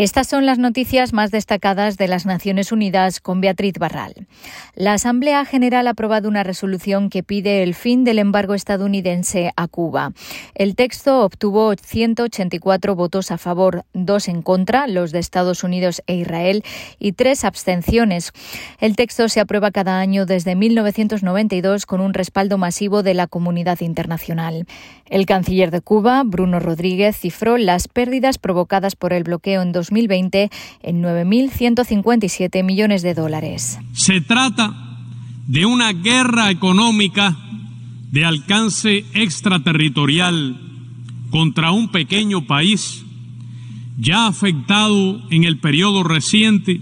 [0.00, 4.28] Estas son las noticias más destacadas de las Naciones Unidas con Beatriz Barral.
[4.76, 9.66] La Asamblea General ha aprobado una resolución que pide el fin del embargo estadounidense a
[9.66, 10.12] Cuba.
[10.54, 16.14] El texto obtuvo 184 votos a favor, dos en contra, los de Estados Unidos e
[16.14, 16.62] Israel,
[17.00, 18.30] y tres abstenciones.
[18.78, 23.80] El texto se aprueba cada año desde 1992 con un respaldo masivo de la comunidad
[23.80, 24.64] internacional.
[25.06, 30.50] El canciller de Cuba, Bruno Rodríguez, cifró las pérdidas provocadas por el bloqueo en 2020
[30.82, 33.78] en 9.157 millones de dólares.
[33.92, 34.74] Se trata
[35.46, 37.36] de una guerra económica
[38.10, 40.60] de alcance extraterritorial
[41.30, 43.04] contra un pequeño país
[43.98, 46.80] ya afectado en el periodo reciente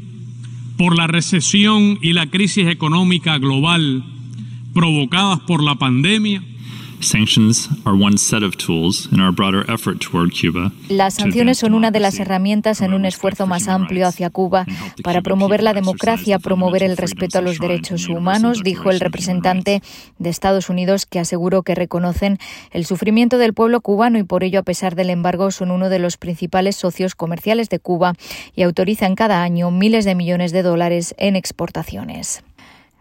[0.76, 4.04] por la recesión y la crisis económica global
[4.74, 6.42] provocadas por la pandemia
[10.88, 14.66] las sanciones son una de las herramientas en un esfuerzo más amplio hacia Cuba
[15.02, 19.82] para promover la democracia, promover el respeto a los derechos humanos, dijo el representante
[20.18, 22.38] de Estados Unidos, que aseguró que reconocen
[22.70, 25.98] el sufrimiento del pueblo cubano y por ello, a pesar del embargo, son uno de
[25.98, 28.14] los principales socios comerciales de Cuba
[28.54, 32.42] y autorizan cada año miles de millones de dólares en exportaciones.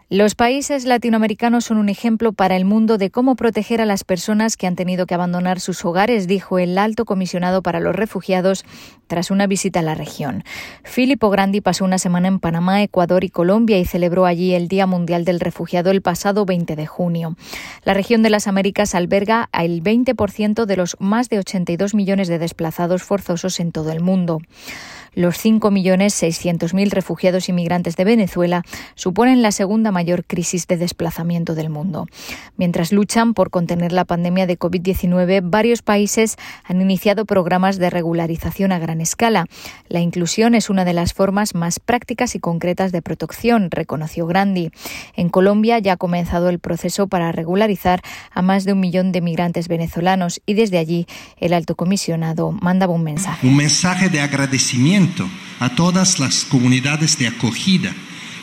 [0.08, 4.56] Los países latinoamericanos son un ejemplo para el mundo de cómo proteger a las personas
[4.56, 8.64] que han tenido que abandonar sus hogares, dijo el alto comisionado para los refugiados
[9.08, 10.44] tras una visita a la región.
[10.84, 14.86] Filippo Grandi pasó una semana en Panamá, Ecuador y Colombia y celebró allí el Día
[14.86, 17.36] Mundial del Refugiado el pasado 20 de junio.
[17.82, 22.38] La región de las Américas alberga el 20% de los más de 82 millones de
[22.38, 24.38] desplazados forzosos en todo el mundo.
[25.16, 28.64] Los 5.600.000 refugiados inmigrantes de Venezuela
[28.96, 32.06] suponen la segunda mayor crisis de desplazamiento del mundo.
[32.58, 38.72] Mientras luchan por contener la pandemia de COVID-19, varios países han iniciado programas de regularización
[38.72, 39.46] a gran escala.
[39.88, 44.70] La inclusión es una de las formas más prácticas y concretas de protección, reconoció Grandi.
[45.14, 48.02] En Colombia ya ha comenzado el proceso para regularizar
[48.32, 51.06] a más de un millón de migrantes venezolanos y desde allí
[51.38, 53.46] el alto comisionado mandaba un mensaje.
[53.46, 55.05] Un mensaje de agradecimiento
[55.60, 57.94] a todas las comunidades de acogida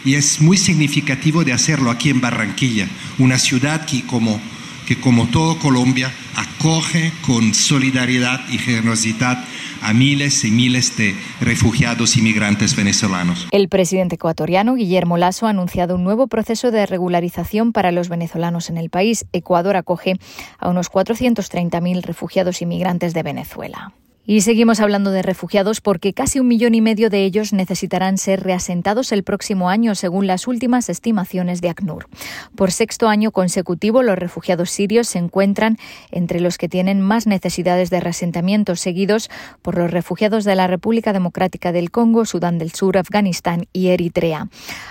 [0.05, 2.87] y es muy significativo de hacerlo aquí en Barranquilla,
[3.19, 4.39] una ciudad que como,
[4.85, 9.43] que como todo Colombia acoge con solidaridad y generosidad
[9.81, 13.47] a miles y miles de refugiados inmigrantes venezolanos.
[13.51, 18.69] El presidente ecuatoriano Guillermo Lasso ha anunciado un nuevo proceso de regularización para los venezolanos
[18.69, 19.25] en el país.
[19.33, 20.15] Ecuador acoge
[20.57, 23.93] a unos 430.000 refugiados inmigrantes de Venezuela.
[24.25, 28.41] Y seguimos hablando de refugiados porque casi un millón y medio de ellos necesitarán ser
[28.41, 32.07] reasentados el próximo año, según las últimas estimaciones de ACNUR.
[32.55, 35.77] Por sexto año consecutivo, los refugiados sirios se encuentran
[36.09, 39.29] entre los que tienen más necesidades de reasentamiento, seguidos
[39.61, 44.47] por los refugiados de la República Democrática del Congo, Sudán del Sur, Afganistán y Eritrea.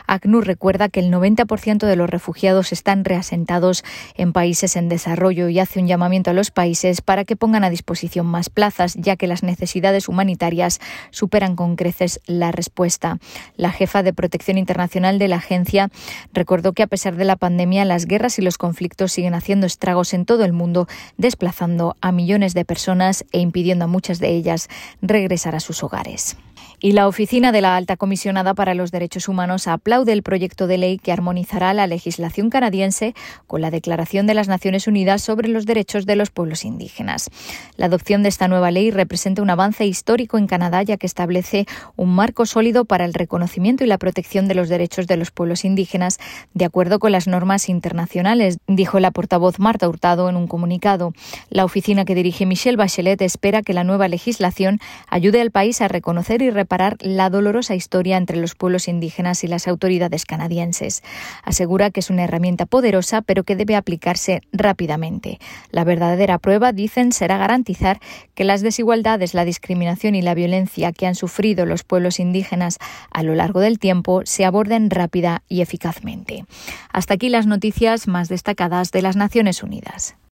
[0.09, 3.83] ACNUR recuerda que el 90% de los refugiados están reasentados
[4.15, 7.71] en países en desarrollo y hace un llamamiento a los países para que pongan a
[7.71, 10.81] disposición más plazas, ya que que las necesidades humanitarias
[11.13, 13.21] superan con creces la respuesta.
[13.55, 15.91] La jefa de Protección Internacional de la agencia
[16.33, 20.13] recordó que a pesar de la pandemia, las guerras y los conflictos siguen haciendo estragos
[20.13, 20.89] en todo el mundo,
[21.19, 24.67] desplazando a millones de personas e impidiendo a muchas de ellas
[25.03, 26.37] regresar a sus hogares.
[26.85, 30.79] Y la Oficina de la Alta Comisionada para los Derechos Humanos aplaude el proyecto de
[30.79, 33.15] ley que armonizará la legislación canadiense
[33.47, 37.31] con la Declaración de las Naciones Unidas sobre los Derechos de los Pueblos Indígenas.
[37.77, 41.67] La adopción de esta nueva ley representa un avance histórico en Canadá, ya que establece
[41.95, 45.65] un marco sólido para el reconocimiento y la protección de los derechos de los pueblos
[45.65, 46.19] indígenas,
[46.53, 51.13] de acuerdo con las normas internacionales, dijo la portavoz Marta Hurtado en un comunicado.
[51.49, 55.87] La oficina que dirige Michelle Bachelet espera que la nueva legislación ayude al país a
[55.87, 61.03] reconocer y reparar la dolorosa historia entre los pueblos indígenas y las autoridades canadienses.
[61.45, 65.39] Asegura que es una herramienta poderosa, pero que debe aplicarse rápidamente.
[65.71, 68.01] La verdadera prueba, dicen, será garantizar
[68.35, 72.79] que las desigualdades, la discriminación y la violencia que han sufrido los pueblos indígenas
[73.11, 76.47] a lo largo del tiempo se aborden rápida y eficazmente.
[76.91, 80.17] Hasta aquí las noticias más destacadas de las Naciones Unidas.